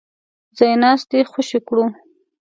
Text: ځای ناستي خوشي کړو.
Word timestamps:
ځای 0.57 0.73
ناستي 0.81 1.19
خوشي 1.31 1.59
کړو. 1.67 1.85